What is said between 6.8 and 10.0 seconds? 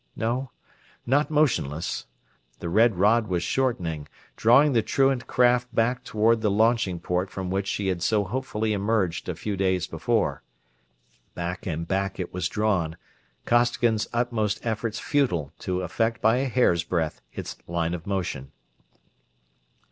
port from which she had so hopefully emerged a few days